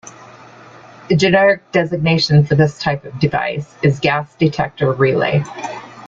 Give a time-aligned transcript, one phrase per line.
[1.11, 5.43] A generic designation for this type of device is "gas detector relay".